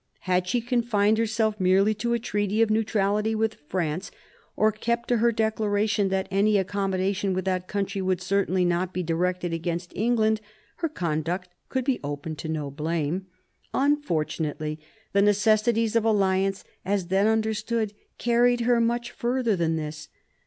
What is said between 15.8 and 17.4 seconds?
of alliance as then